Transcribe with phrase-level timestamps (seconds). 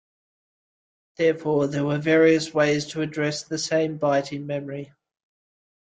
[1.17, 4.93] Therefore, there were various ways to address the same byte in memory.